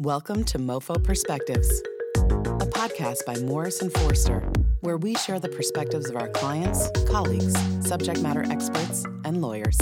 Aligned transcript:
Welcome 0.00 0.44
to 0.44 0.58
MoFo 0.58 1.04
Perspectives, 1.04 1.68
a 2.16 2.66
podcast 2.70 3.26
by 3.26 3.36
Morrison 3.40 3.90
Foerster, 3.90 4.50
where 4.80 4.96
we 4.96 5.14
share 5.14 5.38
the 5.38 5.50
perspectives 5.50 6.08
of 6.08 6.16
our 6.16 6.30
clients, 6.30 6.88
colleagues, 7.06 7.54
subject 7.86 8.22
matter 8.22 8.42
experts, 8.50 9.04
and 9.26 9.42
lawyers. 9.42 9.78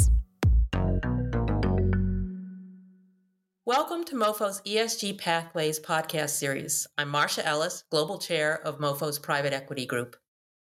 Welcome 3.64 4.02
to 4.06 4.16
MoFo's 4.16 4.60
ESG 4.62 5.19
Pathways 5.19 5.78
podcast 5.78 6.30
series. 6.30 6.88
I'm 6.98 7.10
Marcia 7.10 7.46
Ellis, 7.46 7.85
Global 7.88 8.19
Chair 8.19 8.60
of 8.66 8.80
MoFo's 8.80 9.21
Private 9.21 9.53
Equity 9.53 9.87
Group. 9.87 10.16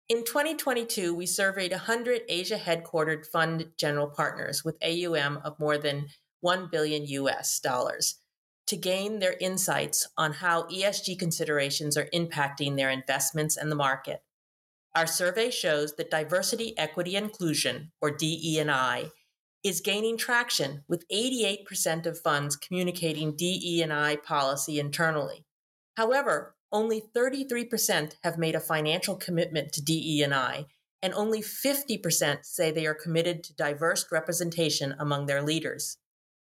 In 0.09 0.24
2022, 0.24 1.16
we 1.16 1.27
surveyed 1.27 1.72
100 1.72 2.20
Asia 2.29 2.56
headquartered 2.56 3.27
fund 3.27 3.72
general 3.77 4.06
partners 4.06 4.64
with 4.64 4.77
AUM 4.84 5.40
of 5.45 5.59
more 5.59 5.79
than 5.79 6.06
1 6.43 6.68
billion 6.70 7.04
US 7.06 7.59
dollars 7.59 8.21
to 8.66 8.76
gain 8.76 9.18
their 9.18 9.36
insights 9.40 10.08
on 10.16 10.34
how 10.34 10.62
ESG 10.64 11.18
considerations 11.18 11.96
are 11.96 12.08
impacting 12.14 12.76
their 12.76 12.90
investments 12.90 13.57
and 13.57 13.70
the 13.70 13.76
market. 13.76 14.22
Our 14.94 15.07
survey 15.07 15.50
shows 15.50 15.94
that 15.96 16.11
diversity, 16.11 16.76
equity, 16.79 17.17
inclusion, 17.17 17.93
or 18.00 18.11
DE&I, 18.11 19.11
is 19.64 19.80
gaining 19.80 20.17
traction 20.17 20.84
with 20.89 21.08
88% 21.08 22.06
of 22.06 22.18
funds 22.18 22.56
communicating 22.56 23.36
DE&I 23.36 24.17
policy 24.17 24.79
internally. 24.79 25.46
However, 25.96 26.56
only 26.72 27.03
33% 27.14 28.14
have 28.25 28.39
made 28.39 28.54
a 28.54 28.61
financial 28.61 29.14
commitment 29.14 29.72
to 29.72 29.82
DE&I, 29.82 30.67
and 31.03 31.14
only 31.14 31.42
50% 31.42 32.44
say 32.44 32.70
they 32.70 32.86
are 32.86 32.94
committed 32.94 33.44
to 33.44 33.55
diverse 33.55 34.06
representation 34.11 34.94
among 34.98 35.27
their 35.27 35.42
leaders. 35.42 35.98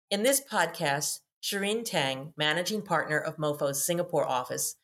In 0.10 0.24
this 0.24 0.42
podcast, 0.42 1.20
Shirin 1.44 1.84
Tang, 1.84 2.34
managing 2.38 2.84
partner 2.84 3.18
of 3.20 3.36
MoFo's 3.36 3.86
Singapore 3.86 4.26
office, 4.26 4.78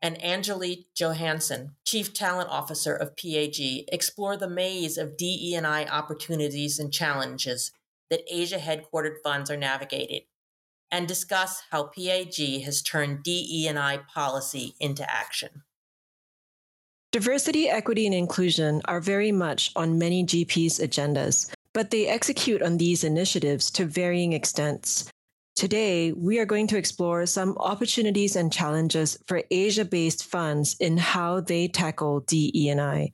and 0.00 0.22
Angelique 0.24 0.86
Johansson, 0.94 1.76
chief 1.84 2.14
talent 2.14 2.48
officer 2.48 2.94
of 2.94 3.16
PAG, 3.16 3.84
explore 3.92 4.38
the 4.38 4.48
maze 4.48 4.96
of 4.96 5.18
DE&I 5.18 5.84
opportunities 5.84 6.78
and 6.78 6.90
challenges 6.90 7.70
that 8.08 8.24
Asia 8.30 8.56
headquartered 8.56 9.16
funds 9.22 9.50
are 9.50 9.58
navigating 9.58 10.22
and 10.90 11.06
discuss 11.06 11.62
how 11.70 11.90
PAG 11.94 12.62
has 12.62 12.80
turned 12.80 13.22
DE&I 13.22 13.98
policy 14.12 14.74
into 14.80 15.08
action. 15.10 15.64
Diversity, 17.12 17.68
equity, 17.68 18.06
and 18.06 18.14
inclusion 18.14 18.80
are 18.86 19.00
very 19.00 19.32
much 19.32 19.70
on 19.76 19.98
many 19.98 20.24
GPs' 20.24 20.80
agendas, 20.80 21.52
but 21.74 21.90
they 21.90 22.06
execute 22.06 22.62
on 22.62 22.78
these 22.78 23.04
initiatives 23.04 23.70
to 23.72 23.84
varying 23.84 24.32
extents. 24.32 25.10
Today, 25.56 26.12
we 26.12 26.38
are 26.38 26.44
going 26.44 26.66
to 26.66 26.76
explore 26.76 27.24
some 27.24 27.56
opportunities 27.56 28.36
and 28.36 28.52
challenges 28.52 29.18
for 29.26 29.42
Asia-based 29.50 30.26
funds 30.26 30.76
in 30.80 30.98
how 30.98 31.40
they 31.40 31.66
tackle 31.66 32.20
DE&I. 32.20 33.12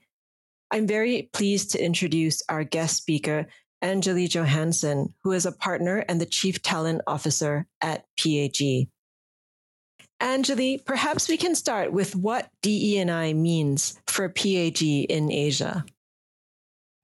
I'm 0.73 0.87
very 0.89 1.31
pleased 1.33 1.71
to 1.71 1.85
introduce 1.85 2.43
our 2.49 2.65
guest 2.65 2.97
speaker, 2.97 3.47
Angelique 3.81 4.33
Johansson, 4.33 5.15
who 5.23 5.31
is 5.31 5.47
a 5.47 5.53
partner 5.53 6.05
and 6.09 6.21
the 6.21 6.27
chief 6.27 6.61
talent 6.63 7.03
officer 7.07 7.69
at 7.81 8.07
PAG. 8.19 8.89
Angelique, 10.21 10.85
perhaps 10.85 11.29
we 11.29 11.37
can 11.37 11.55
start 11.55 11.93
with 11.93 12.17
what 12.17 12.51
DE&I 12.63 13.35
means 13.35 14.01
for 14.09 14.29
PAG 14.29 14.83
in 14.83 15.31
Asia. 15.31 15.85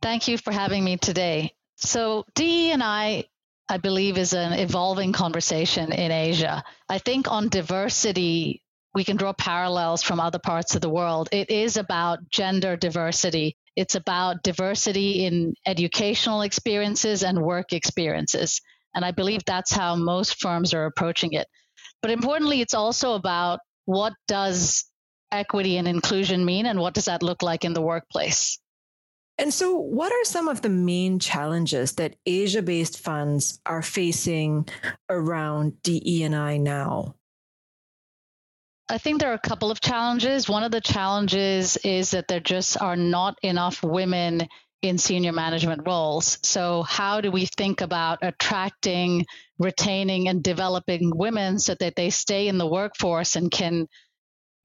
Thank 0.03 0.27
you 0.27 0.37
for 0.37 0.53
having 0.53 0.83
me 0.83 0.97
today. 0.97 1.53
So 1.77 2.25
DE&I 2.35 3.25
I 3.69 3.77
believe, 3.77 4.17
is 4.17 4.33
an 4.33 4.55
evolving 4.55 5.13
conversation 5.13 5.93
in 5.93 6.11
Asia. 6.11 6.65
I 6.89 6.99
think 6.99 7.31
on 7.31 7.49
diversity, 7.49 8.63
we 8.95 9.05
can 9.05 9.17
draw 9.17 9.33
parallels 9.35 10.03
from 10.03 10.21
other 10.21 10.39
parts 10.39 10.75
of 10.75 10.81
the 10.81 10.89
world. 10.89 11.29
It 11.33 11.51
is 11.51 11.77
about 11.77 12.31
gender 12.31 12.77
diversity. 12.77 13.57
It's 13.77 13.95
about 13.95 14.43
diversity 14.43 15.27
in 15.27 15.55
educational 15.67 16.43
experiences 16.43 17.23
and 17.23 17.43
work 17.43 17.73
experiences. 17.73 18.61
And 18.95 19.05
I 19.05 19.11
believe 19.11 19.45
that's 19.45 19.73
how 19.73 19.97
most 19.97 20.41
firms 20.41 20.73
are 20.73 20.87
approaching 20.87 21.35
it. 21.35 21.47
But 22.01 22.11
importantly, 22.11 22.61
it's 22.61 22.75
also 22.75 23.15
about 23.15 23.61
what 23.85 24.15
does 24.27 24.87
equity 25.31 25.77
and 25.77 25.87
inclusion 25.87 26.45
mean 26.45 26.67
and 26.67 26.81
what 26.81 26.95
does 26.95 27.05
that 27.05 27.23
look 27.23 27.43
like 27.43 27.65
in 27.65 27.75
the 27.75 27.83
workplace? 27.83 28.59
And 29.39 29.55
so, 29.55 29.77
what 29.77 30.13
are 30.13 30.25
some 30.25 30.49
of 30.49 30.63
the 30.63 30.69
main 30.69 31.21
challenges 31.21 31.93
that 31.93 32.17
Asia 32.27 32.61
based 32.61 32.99
funds 32.99 33.61
are 33.65 33.83
facing 33.83 34.69
around 35.09 35.81
DE&I 35.83 36.57
now? 36.57 37.15
I 38.89 38.99
think 38.99 39.21
there 39.21 39.31
are 39.31 39.35
a 39.35 39.39
couple 39.39 39.71
of 39.71 39.81
challenges. 39.81 40.49
One 40.49 40.65
of 40.65 40.73
the 40.73 40.81
challenges 40.81 41.77
is 41.79 42.13
that 42.13 42.27
there 42.27 42.41
just 42.41 42.81
are 42.81 42.97
not 42.97 43.39
enough 43.43 43.83
women 43.83 44.49
in 44.83 44.99
senior 44.99 45.33
management 45.33 45.83
roles. 45.87 46.39
So, 46.43 46.83
how 46.83 47.21
do 47.21 47.31
we 47.31 47.47
think 47.47 47.81
about 47.81 48.19
attracting, 48.23 49.27
retaining, 49.59 50.29
and 50.29 50.43
developing 50.43 51.17
women 51.17 51.61
so 51.61 51.77
that 51.79 51.95
they 51.95 52.11
stay 52.11 52.49
in 52.49 52.59
the 52.59 52.67
workforce 52.67 53.37
and 53.37 53.51
can 53.51 53.87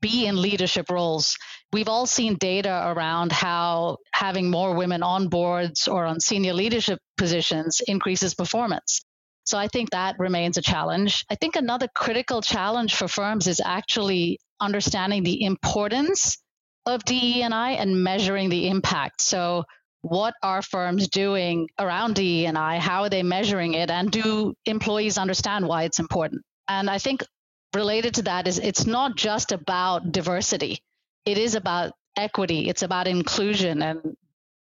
be 0.03 0.27
in 0.27 0.39
leadership 0.39 0.91
roles. 0.91 1.37
We've 1.71 1.87
all 1.87 2.05
seen 2.05 2.35
data 2.35 2.91
around 2.93 3.31
how 3.31 3.97
having 4.13 4.51
more 4.51 4.75
women 4.75 5.01
on 5.01 5.29
boards 5.29 5.87
or 5.87 6.05
on 6.05 6.19
senior 6.19 6.53
leadership 6.53 6.99
positions 7.17 7.81
increases 7.87 8.35
performance. 8.35 9.01
So 9.45 9.57
I 9.57 9.69
think 9.69 9.91
that 9.91 10.19
remains 10.19 10.57
a 10.57 10.61
challenge. 10.61 11.25
I 11.31 11.35
think 11.35 11.55
another 11.55 11.87
critical 11.95 12.41
challenge 12.41 12.95
for 12.95 13.07
firms 13.07 13.47
is 13.47 13.61
actually 13.63 14.39
understanding 14.59 15.23
the 15.23 15.43
importance 15.43 16.37
of 16.85 17.05
DE&I 17.05 17.71
and 17.71 18.03
measuring 18.03 18.49
the 18.49 18.67
impact. 18.67 19.21
So 19.21 19.63
what 20.01 20.33
are 20.43 20.61
firms 20.61 21.07
doing 21.07 21.69
around 21.79 22.15
DE&I? 22.15 22.79
How 22.79 23.03
are 23.03 23.09
they 23.09 23.23
measuring 23.23 23.73
it? 23.73 23.89
And 23.89 24.11
do 24.11 24.53
employees 24.65 25.17
understand 25.17 25.65
why 25.65 25.83
it's 25.83 25.99
important? 25.99 26.41
And 26.67 26.89
I 26.89 26.97
think 26.97 27.23
related 27.73 28.15
to 28.15 28.21
that 28.23 28.47
is 28.47 28.59
it's 28.59 28.85
not 28.85 29.15
just 29.15 29.51
about 29.51 30.11
diversity. 30.11 30.79
It 31.25 31.37
is 31.37 31.55
about 31.55 31.93
equity. 32.17 32.69
It's 32.69 32.83
about 32.83 33.07
inclusion 33.07 33.81
and 33.81 34.15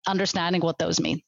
understanding 0.07 0.63
what 0.63 0.79
those 0.79 1.01
mean. 1.01 1.21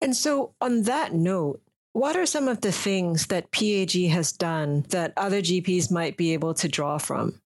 And 0.00 0.16
so 0.16 0.54
on 0.60 0.82
that 0.82 1.12
note, 1.12 1.60
what 1.92 2.16
are 2.16 2.26
some 2.26 2.48
of 2.48 2.60
the 2.60 2.72
things 2.72 3.26
that 3.26 3.50
PAG 3.50 4.08
has 4.08 4.32
done 4.32 4.86
that 4.90 5.12
other 5.16 5.40
GPs 5.42 5.90
might 5.90 6.16
be 6.16 6.32
able 6.32 6.54
to 6.54 6.68
draw 6.68 6.98
from? 6.98 7.40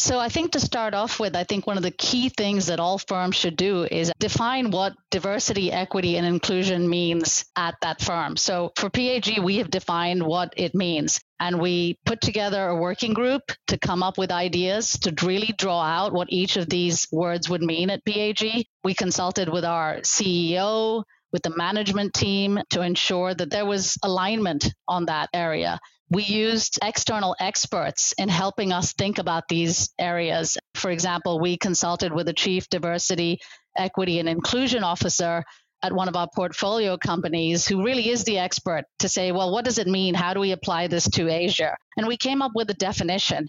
So 0.00 0.18
I 0.18 0.30
think 0.30 0.52
to 0.52 0.60
start 0.60 0.94
off 0.94 1.20
with, 1.20 1.36
I 1.36 1.44
think 1.44 1.66
one 1.66 1.76
of 1.76 1.82
the 1.82 1.90
key 1.90 2.30
things 2.30 2.66
that 2.66 2.80
all 2.80 2.96
firms 2.96 3.36
should 3.36 3.54
do 3.54 3.84
is 3.84 4.10
define 4.18 4.70
what 4.70 4.94
diversity, 5.10 5.70
equity, 5.70 6.16
and 6.16 6.26
inclusion 6.26 6.88
means 6.88 7.44
at 7.54 7.74
that 7.82 8.00
firm. 8.00 8.38
So 8.38 8.72
for 8.76 8.88
PAG, 8.88 9.38
we 9.40 9.58
have 9.58 9.70
defined 9.70 10.22
what 10.22 10.54
it 10.56 10.74
means. 10.74 11.20
And 11.38 11.60
we 11.60 11.98
put 12.06 12.22
together 12.22 12.68
a 12.68 12.76
working 12.76 13.12
group 13.12 13.42
to 13.66 13.78
come 13.78 14.02
up 14.02 14.16
with 14.16 14.32
ideas 14.32 14.98
to 15.00 15.14
really 15.22 15.52
draw 15.58 15.82
out 15.82 16.14
what 16.14 16.32
each 16.32 16.56
of 16.56 16.70
these 16.70 17.06
words 17.12 17.50
would 17.50 17.62
mean 17.62 17.90
at 17.90 18.04
PAG. 18.06 18.64
We 18.82 18.94
consulted 18.94 19.50
with 19.50 19.66
our 19.66 19.98
CEO, 19.98 21.04
with 21.32 21.42
the 21.42 21.56
management 21.56 22.14
team 22.14 22.58
to 22.70 22.82
ensure 22.82 23.34
that 23.34 23.50
there 23.50 23.66
was 23.66 23.96
alignment 24.02 24.72
on 24.88 25.06
that 25.06 25.28
area 25.32 25.78
we 26.10 26.24
used 26.24 26.78
external 26.82 27.36
experts 27.38 28.12
in 28.18 28.28
helping 28.28 28.72
us 28.72 28.92
think 28.92 29.18
about 29.18 29.46
these 29.48 29.90
areas. 29.98 30.58
For 30.74 30.90
example, 30.90 31.38
we 31.38 31.56
consulted 31.56 32.12
with 32.12 32.26
the 32.26 32.32
chief 32.32 32.68
diversity, 32.68 33.38
equity, 33.76 34.18
and 34.18 34.28
inclusion 34.28 34.82
officer 34.82 35.44
at 35.82 35.92
one 35.92 36.08
of 36.08 36.16
our 36.16 36.28
portfolio 36.34 36.98
companies 36.98 37.66
who 37.66 37.84
really 37.84 38.10
is 38.10 38.24
the 38.24 38.38
expert 38.38 38.84
to 38.98 39.08
say, 39.08 39.30
well, 39.30 39.52
what 39.52 39.64
does 39.64 39.78
it 39.78 39.86
mean? 39.86 40.14
How 40.14 40.34
do 40.34 40.40
we 40.40 40.50
apply 40.50 40.88
this 40.88 41.08
to 41.10 41.28
Asia? 41.28 41.76
And 41.96 42.08
we 42.08 42.16
came 42.16 42.42
up 42.42 42.52
with 42.56 42.68
a 42.70 42.74
definition. 42.74 43.48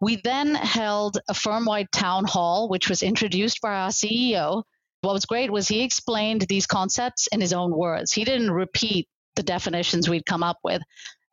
We 0.00 0.16
then 0.16 0.54
held 0.54 1.18
a 1.28 1.34
firm 1.34 1.66
wide 1.66 1.92
town 1.92 2.24
hall, 2.24 2.68
which 2.68 2.88
was 2.88 3.02
introduced 3.02 3.60
by 3.60 3.74
our 3.74 3.90
CEO. 3.90 4.62
What 5.00 5.12
was 5.12 5.26
great 5.26 5.50
was 5.50 5.68
he 5.68 5.82
explained 5.82 6.42
these 6.42 6.66
concepts 6.66 7.28
in 7.28 7.40
his 7.40 7.52
own 7.52 7.70
words. 7.70 8.12
He 8.12 8.24
didn't 8.24 8.50
repeat 8.50 9.08
the 9.36 9.42
definitions 9.42 10.08
we'd 10.08 10.26
come 10.26 10.42
up 10.42 10.58
with. 10.64 10.82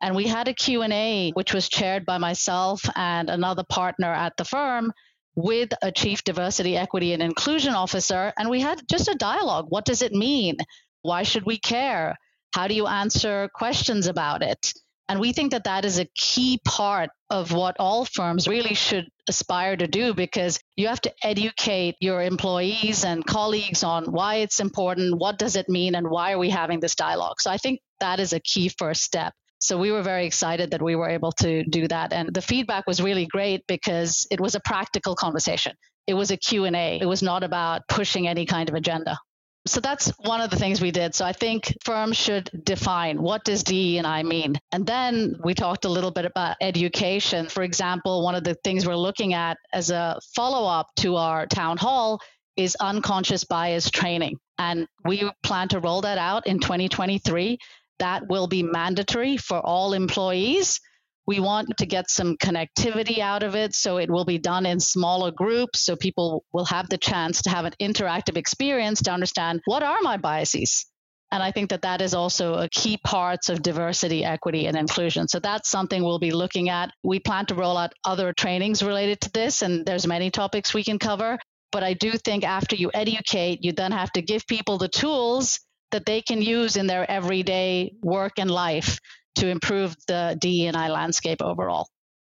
And 0.01 0.15
we 0.15 0.27
had 0.27 0.47
a 0.47 0.53
Q&A 0.53 1.31
which 1.31 1.53
was 1.53 1.67
chaired 1.67 2.05
by 2.05 2.19
myself 2.19 2.87
and 2.95 3.29
another 3.29 3.63
partner 3.67 4.13
at 4.13 4.37
the 4.37 4.45
firm 4.45 4.93
with 5.35 5.69
a 5.81 5.91
chief 5.91 6.23
diversity, 6.23 6.77
equity 6.77 7.13
and 7.13 7.23
inclusion 7.23 7.73
officer 7.73 8.31
and 8.37 8.49
we 8.49 8.61
had 8.61 8.81
just 8.89 9.07
a 9.07 9.15
dialogue. 9.15 9.65
What 9.69 9.85
does 9.85 10.01
it 10.01 10.11
mean? 10.11 10.57
Why 11.01 11.23
should 11.23 11.45
we 11.45 11.57
care? 11.57 12.15
How 12.53 12.67
do 12.67 12.75
you 12.75 12.87
answer 12.87 13.49
questions 13.53 14.07
about 14.07 14.43
it? 14.43 14.73
And 15.07 15.19
we 15.19 15.33
think 15.33 15.51
that 15.51 15.65
that 15.65 15.85
is 15.85 15.99
a 15.99 16.09
key 16.15 16.59
part 16.65 17.11
of 17.29 17.51
what 17.51 17.75
all 17.79 18.05
firms 18.05 18.47
really 18.47 18.73
should 18.73 19.07
aspire 19.27 19.77
to 19.77 19.87
do 19.87 20.13
because 20.13 20.59
you 20.75 20.87
have 20.87 21.01
to 21.01 21.13
educate 21.21 21.95
your 21.99 22.23
employees 22.23 23.05
and 23.05 23.25
colleagues 23.25 23.83
on 23.83 24.05
why 24.05 24.35
it's 24.37 24.59
important, 24.59 25.19
what 25.19 25.37
does 25.37 25.55
it 25.55 25.69
mean, 25.69 25.93
and 25.93 26.09
why 26.09 26.31
are 26.31 26.39
we 26.39 26.49
having 26.49 26.79
this 26.79 26.95
dialogue. 26.95 27.39
So 27.39 27.51
I 27.51 27.57
think 27.57 27.81
that 27.99 28.19
is 28.19 28.33
a 28.33 28.39
key 28.39 28.69
first 28.69 29.03
step. 29.03 29.33
So 29.59 29.77
we 29.77 29.91
were 29.91 30.03
very 30.03 30.25
excited 30.25 30.71
that 30.71 30.81
we 30.81 30.95
were 30.95 31.09
able 31.09 31.31
to 31.33 31.63
do 31.63 31.87
that. 31.87 32.11
And 32.11 32.33
the 32.33 32.41
feedback 32.41 32.87
was 32.87 33.01
really 33.01 33.25
great 33.25 33.65
because 33.67 34.27
it 34.31 34.39
was 34.39 34.55
a 34.55 34.59
practical 34.59 35.15
conversation. 35.15 35.73
It 36.07 36.13
was 36.13 36.31
a 36.31 36.37
Q&A. 36.37 36.99
It 36.99 37.07
was 37.07 37.23
not 37.23 37.43
about 37.43 37.87
pushing 37.87 38.27
any 38.27 38.45
kind 38.45 38.69
of 38.69 38.75
agenda. 38.75 39.17
So 39.67 39.79
that's 39.81 40.09
one 40.19 40.41
of 40.41 40.51
the 40.51 40.57
things 40.57 40.79
we 40.79 40.91
did. 40.91 41.15
So 41.15 41.25
I 41.25 41.33
think 41.33 41.75
firms 41.83 42.17
should 42.17 42.49
define 42.63 43.19
what 43.19 43.43
does 43.43 43.63
DE 43.63 43.97
and 43.97 44.05
I 44.05 44.21
mean. 44.21 44.59
And 44.71 44.85
then 44.85 45.37
we 45.43 45.55
talked 45.55 45.85
a 45.85 45.89
little 45.89 46.11
bit 46.11 46.25
about 46.25 46.57
education. 46.61 47.47
For 47.49 47.63
example, 47.63 48.23
one 48.23 48.35
of 48.35 48.43
the 48.43 48.55
things 48.63 48.85
we're 48.85 48.95
looking 48.95 49.33
at 49.33 49.57
as 49.73 49.89
a 49.89 50.19
follow-up 50.35 50.87
to 50.97 51.15
our 51.15 51.47
town 51.47 51.77
hall 51.77 52.19
is 52.55 52.75
unconscious 52.79 53.43
bias 53.43 53.89
training. 53.89 54.37
And 54.59 54.87
we 55.03 55.29
plan 55.41 55.67
to 55.69 55.79
roll 55.79 56.01
that 56.01 56.19
out 56.19 56.45
in 56.45 56.59
2023. 56.59 57.57
That 57.99 58.27
will 58.27 58.47
be 58.47 58.61
mandatory 58.61 59.37
for 59.37 59.59
all 59.59 59.93
employees. 59.93 60.79
We 61.27 61.39
want 61.39 61.77
to 61.77 61.85
get 61.85 62.09
some 62.09 62.37
connectivity 62.37 63.19
out 63.19 63.43
of 63.43 63.55
it. 63.55 63.73
So 63.73 63.97
it 63.97 64.09
will 64.09 64.25
be 64.25 64.37
done 64.37 64.65
in 64.65 64.79
smaller 64.79 65.31
groups. 65.31 65.79
So 65.79 65.95
people 65.95 66.43
will 66.53 66.65
have 66.65 66.89
the 66.89 66.97
chance 66.97 67.41
to 67.43 67.49
have 67.49 67.65
an 67.65 67.73
interactive 67.81 68.37
experience 68.37 69.01
to 69.03 69.11
understand 69.11 69.61
what 69.65 69.83
are 69.83 69.97
my 70.01 70.17
biases. 70.17 70.85
And 71.31 71.41
I 71.41 71.51
think 71.51 71.71
that 71.71 71.81
that 71.81 72.01
is 72.01 72.13
also 72.13 72.53
a 72.53 72.69
key 72.69 72.97
parts 72.97 73.49
of 73.49 73.63
diversity, 73.63 74.23
equity, 74.23 74.67
and 74.67 74.77
inclusion. 74.77 75.27
So 75.27 75.39
that's 75.39 75.69
something 75.69 76.03
we'll 76.03 76.19
be 76.19 76.31
looking 76.31 76.69
at. 76.69 76.91
We 77.03 77.19
plan 77.19 77.47
to 77.47 77.55
roll 77.55 77.77
out 77.77 77.93
other 78.05 78.31
trainings 78.31 78.83
related 78.83 79.21
to 79.21 79.31
this, 79.31 79.61
and 79.63 79.85
there's 79.85 80.05
many 80.05 80.29
topics 80.29 80.73
we 80.73 80.83
can 80.83 80.99
cover. 80.99 81.39
But 81.71 81.83
I 81.83 81.93
do 81.93 82.11
think 82.11 82.45
after 82.45 82.75
you 82.75 82.91
educate, 82.93 83.63
you 83.63 83.73
then 83.73 83.91
have 83.91 84.11
to 84.13 84.21
give 84.21 84.45
people 84.47 84.77
the 84.77 84.87
tools 84.87 85.59
that 85.91 86.05
they 86.05 86.21
can 86.21 86.41
use 86.41 86.77
in 86.77 86.87
their 86.87 87.09
everyday 87.09 87.95
work 88.01 88.33
and 88.37 88.49
life 88.49 88.99
to 89.35 89.47
improve 89.47 89.95
the 90.07 90.37
DE&I 90.39 90.89
landscape 90.89 91.41
overall. 91.41 91.87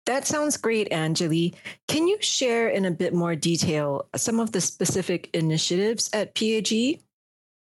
That 0.06 0.26
sounds 0.26 0.58
great, 0.58 0.90
Anjali. 0.90 1.54
Can 1.88 2.08
you 2.08 2.18
share 2.20 2.70
in 2.70 2.86
a 2.86 2.92
bit 2.92 3.14
more 3.14 3.36
detail 3.36 4.08
some 4.16 4.40
of 4.40 4.52
the 4.52 4.62
specific 4.62 5.30
initiatives 5.34 6.10
at 6.14 6.34
PAG? 6.34 7.02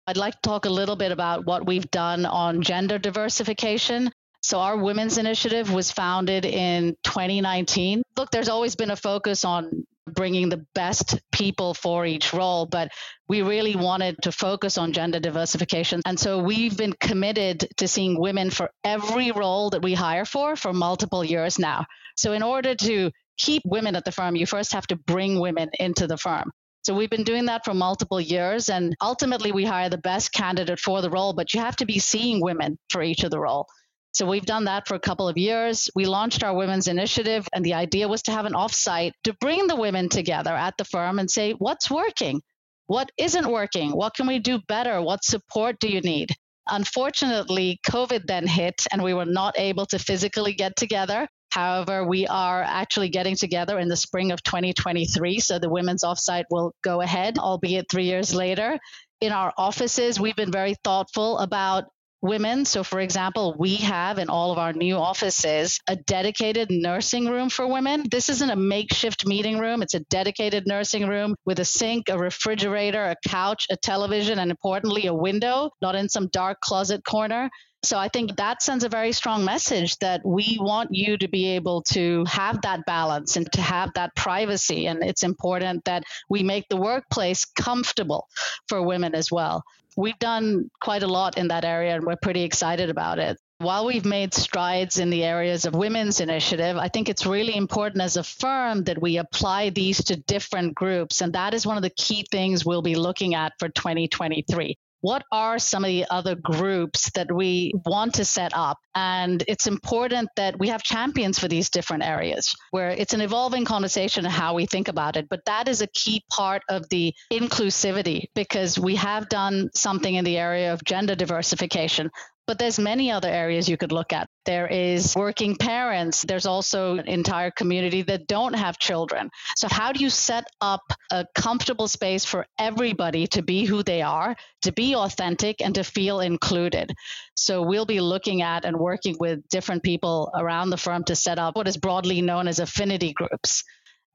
I'd 0.08 0.18
like 0.18 0.34
to 0.34 0.42
talk 0.42 0.66
a 0.66 0.70
little 0.70 0.96
bit 0.96 1.12
about 1.12 1.46
what 1.46 1.68
we've 1.68 1.90
done 1.92 2.26
on 2.26 2.64
gender 2.64 2.98
diversification. 2.98 4.12
So, 4.42 4.60
our 4.60 4.76
women's 4.76 5.20
initiative 5.20 5.72
was 5.72 5.92
founded 5.92 6.46
in 6.46 6.98
2019. 7.04 8.02
Look, 8.18 8.32
there's 8.32 8.50
always 8.50 8.76
been 8.76 8.90
a 8.90 8.96
focus 8.96 9.46
on 9.46 9.86
bringing 10.14 10.50
the 10.50 10.66
best 10.76 11.20
people 11.32 11.74
for 11.74 12.06
each 12.06 12.34
role, 12.34 12.66
but 12.66 12.92
we 13.28 13.42
really 13.42 13.76
wanted 13.76 14.16
to 14.24 14.32
focus 14.32 14.78
on 14.78 14.94
gender 14.94 15.20
diversification. 15.20 16.02
And 16.06 16.20
so 16.20 16.40
we've 16.40 16.78
been 16.78 16.94
committed 16.94 17.68
to 17.78 17.88
seeing 17.88 18.20
women 18.20 18.50
for 18.50 18.70
every 18.84 19.32
role 19.32 19.70
that 19.72 19.82
we 19.82 19.94
hire 19.94 20.26
for 20.26 20.56
for 20.56 20.74
multiple 20.74 21.24
years 21.24 21.60
now. 21.60 21.86
So, 22.18 22.34
in 22.34 22.44
order 22.44 22.76
to 22.76 23.12
keep 23.38 23.64
women 23.66 23.96
at 23.96 24.06
the 24.06 24.12
firm, 24.12 24.36
you 24.36 24.46
first 24.46 24.74
have 24.74 24.88
to 24.88 24.96
bring 24.96 25.40
women 25.40 25.70
into 25.80 26.08
the 26.08 26.18
firm. 26.18 26.52
So 26.84 26.96
we've 26.96 27.12
been 27.12 27.24
doing 27.24 27.46
that 27.46 27.64
for 27.64 27.76
multiple 27.76 28.20
years 28.20 28.70
and 28.70 28.96
ultimately 29.02 29.52
we 29.52 29.66
hire 29.66 29.90
the 29.90 30.00
best 30.00 30.34
candidate 30.34 30.80
for 30.80 31.02
the 31.02 31.12
role, 31.12 31.34
but 31.34 31.54
you 31.54 31.60
have 31.60 31.76
to 31.76 31.86
be 31.86 32.00
seeing 32.00 32.42
women 32.42 32.80
for 32.90 33.04
each 33.04 33.24
of 33.24 33.30
the 33.30 33.40
role. 33.40 33.68
So 34.14 34.26
we've 34.26 34.46
done 34.46 34.66
that 34.66 34.88
for 34.88 34.96
a 34.96 35.00
couple 35.00 35.30
of 35.30 35.38
years. 35.38 35.90
We 35.96 36.06
launched 36.06 36.44
our 36.44 36.54
women's 36.54 36.88
initiative, 36.88 37.48
and 37.54 37.64
the 37.64 37.76
idea 37.76 38.08
was 38.08 38.24
to 38.24 38.32
have 38.32 38.46
an 38.46 38.54
offsite 38.54 39.14
to 39.24 39.34
bring 39.40 39.68
the 39.68 39.76
women 39.76 40.10
together 40.10 40.54
at 40.54 40.76
the 40.78 40.84
firm 40.84 41.18
and 41.18 41.32
say, 41.32 41.54
what's 41.54 41.90
working? 41.90 42.42
What 42.88 43.10
isn't 43.18 43.50
working? 43.50 43.92
What 43.92 44.14
can 44.14 44.28
we 44.28 44.40
do 44.40 44.60
better? 44.68 45.02
What 45.02 45.24
support 45.24 45.80
do 45.80 45.88
you 45.88 46.02
need? 46.02 46.36
Unfortunately, 46.68 47.80
COVID 47.90 48.26
then 48.28 48.48
hit, 48.48 48.86
and 48.92 49.02
we 49.02 49.14
were 49.14 49.26
not 49.26 49.58
able 49.58 49.86
to 49.88 50.00
physically 50.00 50.54
get 50.54 50.76
together. 50.76 51.28
However, 51.52 52.06
we 52.06 52.28
are 52.28 52.64
actually 52.64 53.10
getting 53.10 53.36
together 53.36 53.80
in 53.80 53.88
the 53.88 53.98
spring 53.98 54.32
of 54.32 54.44
2023. 54.44 55.40
So 55.40 55.58
the 55.60 55.70
women's 55.70 56.04
offsite 56.04 56.46
will 56.50 56.74
go 56.82 57.02
ahead, 57.02 57.38
albeit 57.38 57.90
three 57.90 58.06
years 58.06 58.34
later. 58.34 58.78
In 59.22 59.32
our 59.32 59.54
offices, 59.58 60.20
we've 60.20 60.36
been 60.36 60.52
very 60.52 60.76
thoughtful 60.84 61.40
about 61.40 61.86
women. 62.22 62.66
So, 62.66 62.84
for 62.84 63.00
example, 63.00 63.56
we 63.58 63.76
have 63.78 64.18
in 64.18 64.30
all 64.30 64.52
of 64.52 64.58
our 64.58 64.74
new 64.74 64.96
offices 64.96 65.80
a 65.88 65.96
dedicated 65.96 66.70
nursing 66.72 67.28
room 67.28 67.50
for 67.50 67.68
women. 67.68 68.04
This 68.10 68.30
isn't 68.30 68.50
a 68.50 68.56
makeshift 68.56 69.26
meeting 69.26 69.60
room, 69.60 69.82
it's 69.82 69.94
a 69.94 70.02
dedicated 70.02 70.68
nursing 70.68 71.08
room 71.08 71.36
with 71.46 71.60
a 71.60 71.66
sink, 71.66 72.10
a 72.10 72.18
refrigerator, 72.18 73.04
a 73.04 73.16
couch, 73.28 73.68
a 73.70 73.78
television, 73.78 74.40
and 74.40 74.52
importantly, 74.52 75.08
a 75.08 75.14
window, 75.14 75.72
not 75.82 75.96
in 75.96 76.10
some 76.10 76.28
dark 76.28 76.60
closet 76.62 77.04
corner. 77.04 77.50
So 77.84 77.98
I 77.98 78.10
think 78.10 78.36
that 78.38 78.62
sends 78.62 78.84
a 78.84 78.90
very 78.90 79.12
strong 79.12 79.44
message 79.44 79.98
that 80.00 80.22
we 80.24 80.58
want 80.62 80.94
you 80.94 81.18
to 81.18 81.28
be 81.28 81.56
able 81.56 81.82
to 81.94 82.24
have 82.26 82.62
that 82.62 82.86
balance 82.86 83.38
and 83.38 83.52
to 83.54 83.62
have 83.62 83.92
that 83.96 84.16
privacy. 84.16 84.86
And 84.86 85.04
it's 85.04 85.24
important 85.24 85.86
that 85.86 86.04
we 86.30 86.44
make 86.44 86.70
the 86.70 86.78
workplace 86.78 87.44
comfortable 87.44 88.28
for 88.68 88.84
women 88.84 89.16
as 89.16 89.32
well. 89.32 89.64
We've 89.98 90.20
done 90.20 90.70
quite 90.80 91.02
a 91.02 91.08
lot 91.08 91.40
in 91.40 91.48
that 91.48 91.66
area 91.66 91.96
and 91.96 92.06
we're 92.06 92.18
pretty 92.22 92.44
excited 92.44 92.92
about 92.92 93.18
it. 93.18 93.38
While 93.58 93.88
we've 93.88 94.06
made 94.06 94.34
strides 94.36 95.00
in 95.00 95.10
the 95.10 95.24
areas 95.24 95.66
of 95.66 95.74
women's 95.74 96.20
initiative, 96.20 96.78
I 96.78 96.88
think 96.88 97.10
it's 97.10 97.26
really 97.26 97.56
important 97.56 98.04
as 98.04 98.16
a 98.16 98.24
firm 98.24 98.84
that 98.86 99.02
we 99.02 99.18
apply 99.18 99.72
these 99.72 100.04
to 100.06 100.18
different 100.18 100.76
groups. 100.76 101.22
And 101.22 101.34
that 101.34 101.56
is 101.56 101.66
one 101.66 101.78
of 101.78 101.84
the 101.84 101.92
key 101.92 102.28
things 102.32 102.64
we'll 102.64 102.82
be 102.84 102.96
looking 102.96 103.34
at 103.34 103.54
for 103.60 103.70
2023 103.70 104.78
what 105.02 105.24
are 105.32 105.60
some 105.60 105.84
of 105.84 105.90
the 105.90 106.06
other 106.10 106.36
groups 106.36 107.12
that 107.12 107.32
we 107.32 107.74
want 107.86 108.16
to 108.16 108.26
set 108.26 108.54
up? 108.56 108.78
And 108.96 109.44
it's 109.48 109.68
important 109.68 110.30
that 110.36 110.60
we 110.60 110.70
have 110.70 110.84
champions 110.84 111.40
for 111.40 111.48
these 111.48 111.70
different 111.70 112.04
areas 112.04 112.56
where 112.72 112.90
it's 112.90 113.14
an 113.14 113.22
evolving 113.22 113.66
conversation 113.66 114.26
of 114.26 114.32
how 114.32 114.54
we 114.54 114.66
think 114.66 114.88
about 114.88 115.18
it. 115.18 115.28
But 115.30 115.46
that 115.46 115.68
is 115.68 115.82
a 115.82 115.88
key 115.88 116.24
part 116.30 116.62
of 116.70 116.88
the 116.90 117.14
inclusivity 117.32 118.26
because 118.36 118.78
we 118.78 118.96
have 118.96 119.30
done 119.30 119.70
something 119.74 120.14
in 120.14 120.24
the 120.24 120.38
area 120.38 120.74
of 120.74 120.84
gender 120.84 121.16
diversification, 121.16 122.12
but 122.48 122.58
there's 122.60 122.80
many 122.80 123.12
other 123.12 123.30
areas 123.30 123.70
you 123.70 123.78
could 123.78 123.92
look 123.92 124.14
at. 124.14 124.28
There 124.46 124.68
is 124.68 125.16
working 125.16 125.56
parents. 125.56 126.24
There's 126.24 126.46
also 126.46 126.98
an 126.98 127.08
entire 127.08 127.52
community 127.52 128.02
that 128.04 128.28
don't 128.28 128.54
have 128.54 128.80
children. 128.80 129.30
So 129.56 129.68
how 129.70 129.92
do 129.92 130.04
you 130.04 130.10
set 130.10 130.46
up 130.60 130.82
a 131.12 131.26
comfortable 131.36 131.88
space 131.88 132.26
for 132.26 132.46
everybody 132.58 133.28
to 133.28 133.42
be 133.42 133.66
who 133.66 133.84
they 133.84 134.02
are, 134.02 134.36
to 134.64 134.72
be 134.72 134.96
authentic 134.96 135.62
and 135.62 135.76
to 135.76 135.84
feel 135.84 136.20
included? 136.20 136.92
So 137.36 137.62
we'll 137.62 137.86
be 137.86 138.02
looking 138.02 138.42
at 138.42 138.66
and 138.66 138.78
working 138.78 139.16
with 139.20 139.48
different 139.50 139.84
people 139.84 140.32
around 140.36 140.72
the 140.72 140.78
firm 140.78 141.04
to 141.06 141.16
set 141.16 141.40
up 141.40 141.56
what 141.56 141.68
is 141.68 141.78
broadly 141.78 142.22
known 142.22 142.48
as 142.48 142.60
affinity 142.60 143.14
groups. 143.14 143.64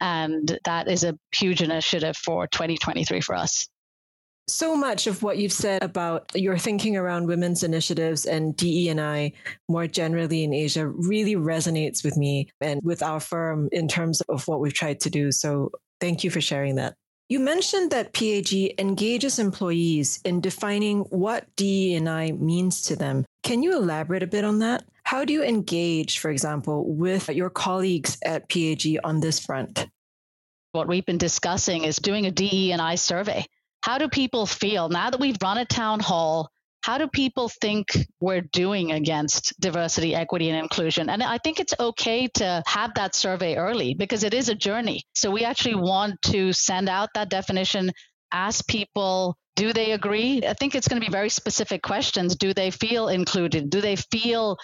And 0.01 0.59
that 0.65 0.89
is 0.89 1.05
a 1.05 1.17
huge 1.35 1.63
initiative 1.63 2.17
for 2.17 2.47
2023 2.49 3.21
for 3.21 3.35
us. 3.35 3.69
So 4.49 4.77
much 4.77 5.09
of 5.09 5.25
what 5.25 5.39
you've 5.39 5.53
said 5.53 5.83
about 5.83 6.31
your 6.35 6.57
thinking 6.57 6.97
around 6.97 7.27
women's 7.27 7.65
initiatives 7.65 8.27
and 8.27 8.57
DE&I 8.57 9.33
more 9.69 9.89
generally 9.89 10.45
in 10.45 10.55
Asia 10.55 10.87
really 10.87 11.35
resonates 11.35 12.05
with 12.05 12.17
me 12.17 12.49
and 12.61 12.81
with 12.85 13.03
our 13.03 13.19
firm 13.19 13.69
in 13.73 13.89
terms 13.89 14.21
of 14.29 14.47
what 14.47 14.61
we've 14.61 14.73
tried 14.73 15.01
to 15.01 15.11
do. 15.11 15.33
So 15.33 15.73
thank 16.01 16.23
you 16.23 16.31
for 16.31 16.41
sharing 16.41 16.77
that. 16.77 16.95
You 17.29 17.41
mentioned 17.41 17.91
that 17.91 18.13
PAG 18.13 18.79
engages 18.79 19.41
employees 19.41 20.21
in 20.25 20.41
defining 20.41 21.01
what 21.11 21.45
DE&I 21.57 22.31
means 22.31 22.83
to 22.83 22.95
them. 22.95 23.25
Can 23.43 23.65
you 23.65 23.77
elaborate 23.77 24.23
a 24.23 24.29
bit 24.29 24.45
on 24.45 24.61
that? 24.61 24.85
How 25.03 25.25
do 25.25 25.33
you 25.33 25.43
engage, 25.43 26.21
for 26.21 26.31
example, 26.31 26.85
with 26.87 27.29
your 27.31 27.51
colleagues 27.51 28.17
at 28.25 28.49
PAG 28.49 28.99
on 29.03 29.19
this 29.19 29.41
front? 29.41 29.89
What 30.71 30.87
we've 30.87 31.07
been 31.07 31.19
discussing 31.19 31.83
is 31.83 31.97
doing 31.97 32.27
a 32.27 32.31
DE&I 32.31 32.95
survey 32.95 33.45
how 33.87 33.99
do 33.99 34.09
people 34.09 34.47
feel 34.47 34.89
now 34.89 35.11
that 35.11 35.21
we've 35.21 35.37
run 35.41 35.59
a 35.59 35.65
town 35.65 36.01
hall? 36.01 36.51
How 36.83 36.99
do 36.99 37.07
people 37.07 37.49
think 37.49 37.87
we're 38.21 38.41
doing 38.41 38.91
against 38.91 39.55
diversity, 39.61 40.13
equity, 40.13 40.51
and 40.51 40.59
inclusion? 40.59 41.09
And 41.09 41.23
I 41.23 41.39
think 41.39 41.61
it's 41.61 41.75
okay 41.79 42.27
to 42.35 42.65
have 42.67 42.95
that 42.95 43.15
survey 43.15 43.55
early 43.55 43.95
because 43.95 44.25
it 44.25 44.35
is 44.35 44.49
a 44.49 44.57
journey. 44.57 45.05
So 45.15 45.31
we 45.31 45.45
actually 45.45 45.77
want 45.77 46.21
to 46.23 46.53
send 46.53 46.89
out 46.89 47.11
that 47.15 47.31
definition, 47.31 47.93
ask 48.33 48.67
people 48.67 49.37
do 49.55 49.73
they 49.73 49.93
agree? 49.93 50.43
I 50.47 50.53
think 50.55 50.75
it's 50.75 50.89
going 50.89 51.01
to 51.01 51.07
be 51.07 51.11
very 51.11 51.31
specific 51.31 51.81
questions. 51.81 52.35
Do 52.35 52.53
they 52.53 52.73
feel 52.73 53.09
included? 53.09 53.71
Do 53.71 53.81
they 53.81 53.97
feel 53.97 54.59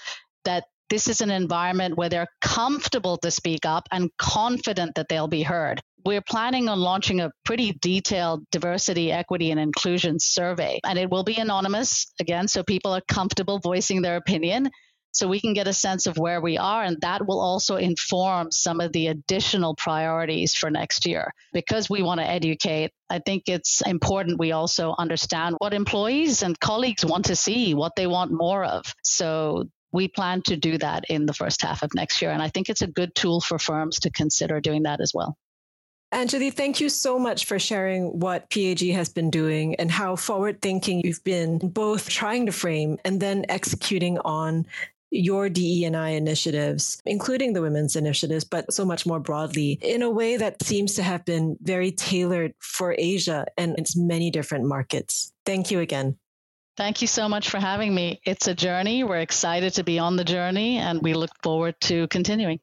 that 0.45 0.65
this 0.91 1.09
is 1.09 1.21
an 1.21 1.31
environment 1.31 1.97
where 1.97 2.09
they're 2.11 2.27
comfortable 2.41 3.17
to 3.19 3.31
speak 3.31 3.65
up 3.65 3.89
and 3.91 4.11
confident 4.19 4.97
that 4.97 5.09
they'll 5.09 5.29
be 5.29 5.45
heard? 5.45 5.81
We're 6.05 6.23
planning 6.23 6.69
on 6.69 6.81
launching 6.81 7.21
a 7.21 7.33
pretty 7.45 7.73
detailed 7.81 8.49
diversity, 8.51 9.13
equity, 9.13 9.51
and 9.51 9.61
inclusion 9.61 10.19
survey. 10.19 10.81
And 10.85 10.99
it 10.99 11.11
will 11.11 11.25
be 11.25 11.37
anonymous, 11.37 12.13
again, 12.21 12.49
so 12.49 12.63
people 12.63 12.93
are 12.93 13.03
comfortable 13.03 13.59
voicing 13.59 14.03
their 14.03 14.17
opinion. 14.17 14.71
So 15.15 15.29
we 15.29 15.41
can 15.41 15.53
get 15.53 15.69
a 15.69 15.75
sense 15.75 16.07
of 16.07 16.17
where 16.17 16.41
we 16.41 16.57
are, 16.57 16.83
and 16.83 16.99
that 17.03 17.27
will 17.27 17.41
also 17.41 17.77
inform 17.77 18.51
some 18.51 18.81
of 18.81 18.93
the 18.93 19.09
additional 19.09 19.75
priorities 19.75 20.55
for 20.55 20.71
next 20.71 21.05
year. 21.05 21.35
Because 21.53 21.91
we 21.91 22.03
want 22.03 22.21
to 22.21 22.27
educate, 22.27 22.93
I 23.11 23.19
think 23.19 23.43
it's 23.47 23.83
important 23.83 24.39
we 24.39 24.53
also 24.53 24.95
understand 24.99 25.57
what 25.59 25.75
employees 25.75 26.43
and 26.43 26.59
colleagues 26.59 27.05
want 27.05 27.27
to 27.27 27.37
see, 27.37 27.75
what 27.75 27.95
they 27.95 28.07
want 28.07 28.33
more 28.33 28.65
of. 28.65 28.87
So 29.05 29.65
we 29.93 30.09
plan 30.09 30.41
to 30.47 30.57
do 30.57 30.79
that 30.79 31.05
in 31.11 31.27
the 31.27 31.35
first 31.35 31.61
half 31.61 31.83
of 31.83 31.91
next 31.95 32.23
year. 32.23 32.31
And 32.31 32.41
I 32.41 32.49
think 32.49 32.71
it's 32.71 32.81
a 32.81 32.87
good 32.87 33.15
tool 33.15 33.43
for 33.43 33.59
firms 33.59 34.01
to 34.01 34.11
consider 34.11 34.63
doing 34.63 34.85
that 34.85 35.03
as 35.03 35.13
well. 35.15 35.37
Anjali, 36.13 36.53
thank 36.53 36.79
you 36.79 36.91
so 36.91 37.19
much 37.19 37.47
for 37.47 37.59
sharing 37.59 38.19
what 38.19 38.51
PAG 38.51 38.81
has 38.93 39.09
been 39.09 39.31
doing 39.31 39.75
and 39.77 39.91
how 39.91 40.15
forward 40.15 40.61
thinking 40.61 41.01
you've 41.03 41.25
been, 41.25 41.57
both 41.59 42.11
trying 42.11 42.45
to 42.47 42.53
frame 42.53 42.99
and 43.05 43.19
then 43.19 43.47
executing 43.49 44.19
on 44.19 44.67
your 45.11 45.49
DE&I 45.49 46.09
initiatives, 46.11 47.01
including 47.07 47.53
the 47.53 47.63
women's 47.63 47.97
initiatives, 47.97 48.45
but 48.45 48.73
so 48.73 48.85
much 48.85 49.07
more 49.07 49.21
broadly, 49.21 49.79
in 49.83 50.03
a 50.03 50.11
way 50.11 50.37
that 50.37 50.63
seems 50.63 50.95
to 50.95 51.03
have 51.03 51.25
been 51.25 51.57
very 51.63 51.93
tailored 51.93 52.55
for 52.59 52.95
Asia 52.97 53.47
and 53.57 53.79
its 53.79 53.97
many 53.97 54.31
different 54.31 54.67
markets. 54.67 55.33
Thank 55.47 55.71
you 55.71 55.81
again. 55.81 56.17
Thank 56.77 57.03
you 57.03 57.07
so 57.07 57.29
much 57.29 57.51
for 57.51 57.59
having 57.59 57.95
me. 57.95 58.21
It's 58.25 58.49
a 58.49 58.55
journey. 58.55 59.05
We're 59.05 59.19
excited 59.19 59.75
to 59.75 59.85
be 59.85 59.99
on 59.99 60.17
the 60.17 60.25
journey 60.25 60.79
and 60.79 61.03
we 61.03 61.13
look 61.13 61.31
forward 61.43 61.75
to 61.83 62.09
continuing. 62.09 62.61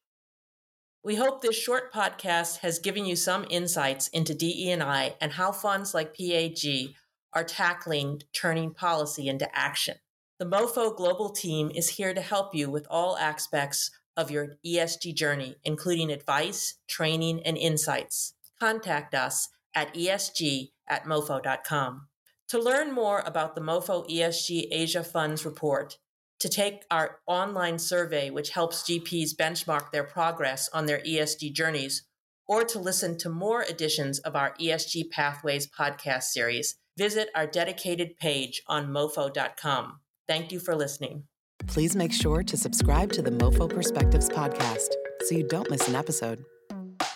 We 1.02 1.16
hope 1.16 1.42
this 1.42 1.56
short 1.56 1.94
podcast 1.94 2.58
has 2.58 2.78
given 2.78 3.06
you 3.06 3.16
some 3.16 3.46
insights 3.50 4.10
into 4.10 4.34
DE&I 4.34 5.16
and 5.22 5.32
how 5.32 5.54
funds 5.54 5.94
like 5.94 6.14
PAG 6.14 6.94
are 7.32 7.46
tackling 7.46 8.24
turning 8.34 8.74
policy 8.74 9.30
into 9.30 9.48
action. 9.58 9.96
The 10.40 10.46
MoFo 10.46 10.94
Global 10.96 11.30
team 11.30 11.72
is 11.74 11.92
here 11.92 12.14
to 12.14 12.20
help 12.20 12.54
you 12.54 12.70
with 12.70 12.86
all 12.90 13.18
aspects 13.18 13.92
of 14.18 14.30
your 14.30 14.58
ESG 14.66 15.16
journey, 15.16 15.56
including 15.64 16.12
advice, 16.12 16.76
training, 16.90 17.44
and 17.46 17.58
insights. 17.58 18.34
Contact 18.60 19.16
us 19.16 19.48
at 19.74 19.94
esg 19.94 20.72
at 20.86 21.06
mofo.com. 21.06 22.08
To 22.50 22.60
learn 22.60 22.92
more 22.92 23.24
about 23.26 23.56
the 23.56 23.62
MoFo 23.62 24.10
ESG 24.10 24.68
Asia 24.70 25.06
Funds 25.06 25.46
report, 25.46 25.98
to 26.40 26.50
take 26.50 26.86
our 26.90 27.20
online 27.28 27.80
survey, 27.80 28.30
which 28.30 28.52
helps 28.52 28.84
GPs 28.84 29.36
benchmark 29.36 29.92
their 29.92 30.04
progress 30.04 30.70
on 30.74 30.86
their 30.86 31.00
ESG 31.00 31.54
journeys, 31.54 32.04
or 32.48 32.64
to 32.64 32.80
listen 32.80 33.18
to 33.18 33.30
more 33.30 33.64
editions 33.64 34.20
of 34.20 34.36
our 34.36 34.56
ESG 34.60 35.12
Pathways 35.12 35.68
podcast 35.68 36.24
series, 36.24 36.76
visit 36.98 37.30
our 37.36 37.46
dedicated 37.46 38.18
page 38.18 38.62
on 38.68 38.88
mofo.com. 38.88 40.00
Thank 40.28 40.52
you 40.52 40.60
for 40.60 40.76
listening. 40.76 41.24
Please 41.68 41.96
make 41.96 42.14
sure 42.14 42.42
to 42.44 42.58
subscribe 42.58 43.12
to 43.14 43.22
the 43.22 43.32
MoFo 43.32 43.70
Perspectives 43.70 44.30
podcast 44.30 44.90
so 45.24 45.36
you 45.36 45.44
don't 45.44 45.70
miss 45.70 45.88
an 45.88 45.96
episode. 45.96 46.44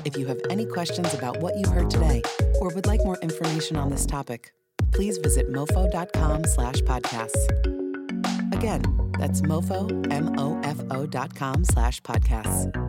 If 0.06 0.18
you 0.18 0.26
have 0.28 0.40
any 0.50 0.66
questions 0.66 1.14
about 1.14 1.40
what 1.40 1.58
you 1.58 1.70
heard 1.72 1.90
today 1.90 2.22
or 2.60 2.70
would 2.74 2.86
like 2.86 3.04
more 3.04 3.18
information 3.22 3.78
on 3.78 3.90
this 3.90 4.06
topic, 4.06 4.54
please 4.92 5.18
visit 5.18 5.52
mofo.com 5.52 6.44
slash 6.46 6.76
podcasts. 6.82 7.48
Again, 8.54 8.84
that's 9.20 9.42
mofo, 9.42 10.12
M-O-F-O 10.12 11.06
dot 11.06 11.36
com 11.36 11.64
slash 11.64 12.02
podcasts. 12.02 12.83